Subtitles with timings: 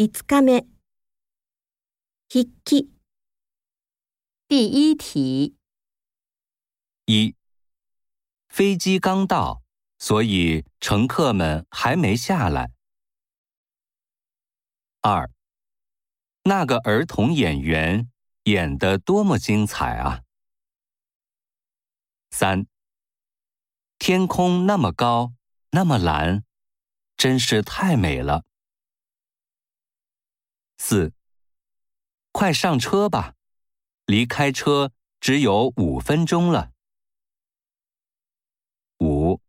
[0.00, 0.70] 5日目
[2.26, 2.90] 筆記
[4.48, 5.58] 第一题，
[7.04, 7.36] 一，
[8.48, 9.62] 飞机刚到，
[9.98, 12.72] 所以乘客们还没下来。
[15.02, 15.30] 二，
[16.44, 18.10] 那个儿童演员
[18.44, 20.22] 演得多么精彩啊！
[22.30, 22.66] 三，
[23.98, 25.34] 天空那么高，
[25.72, 26.42] 那么蓝，
[27.18, 28.46] 真是太美了。
[30.82, 31.12] 四，
[32.32, 33.34] 快上车吧，
[34.06, 36.72] 离开车只有五分钟了。
[38.98, 39.42] 五，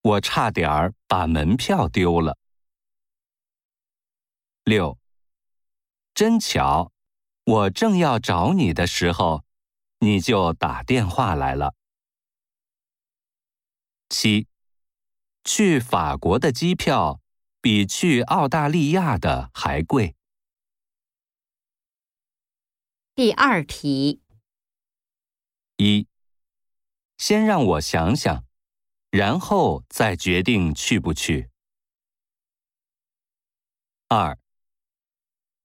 [0.00, 2.38] 我差点儿把门票丢了。
[4.64, 4.98] 六，
[6.14, 6.90] 真巧，
[7.44, 9.44] 我正要找你的时候，
[9.98, 11.74] 你就打电话来了。
[14.08, 14.48] 七，
[15.44, 17.20] 去法国的机票
[17.64, 20.14] 比去澳大利亚的还贵。
[23.14, 24.20] 第二题，
[25.78, 26.06] 一，
[27.16, 28.44] 先让我想想，
[29.08, 31.48] 然后再决定去不去。
[34.08, 34.38] 二，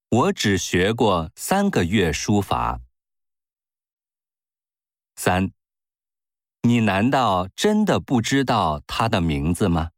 [0.07, 2.79] 我只学过三个月书法。
[5.17, 5.51] 三，
[6.61, 9.91] 你难道真的不知道他的名字吗？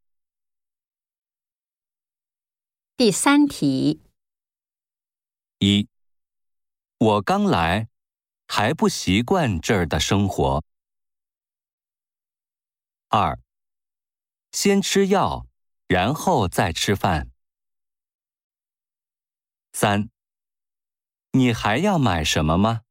[3.02, 4.00] 第三题，
[5.58, 5.88] 一，
[6.98, 7.88] 我刚来，
[8.46, 10.62] 还不习惯这儿的生活。
[13.08, 13.40] 二，
[14.52, 15.48] 先吃药，
[15.88, 17.32] 然后再吃饭。
[19.72, 20.08] 三，
[21.32, 22.82] 你还要买什么吗？